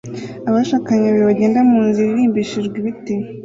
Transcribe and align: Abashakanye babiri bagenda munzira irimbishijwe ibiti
Abashakanye 0.49 1.05
babiri 1.07 1.27
bagenda 1.29 1.59
munzira 1.69 2.07
irimbishijwe 2.11 2.75
ibiti 2.81 3.13